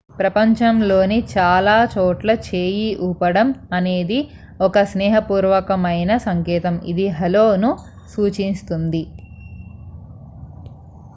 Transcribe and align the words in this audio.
"ప్రపంచంలోని 0.19 1.17
చాలా 1.31 1.75
చోట్ల 1.91 2.31
చేయి 2.45 2.87
ఊపడం 3.07 3.47
అనేది 3.73 4.17
ఒక 4.59 4.83
స్నేహపూర్వకమైన 4.91 6.11
సంకేతం 6.25 6.77
ఇది 6.91 7.07
"హలో""ను 7.19 7.71
సూచిస్తుంది. 8.09 9.03